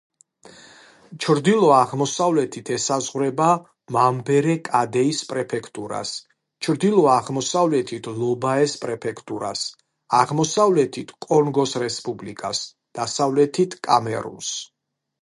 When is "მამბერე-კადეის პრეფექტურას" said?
3.97-6.13